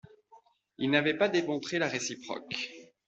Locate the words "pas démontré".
1.15-1.77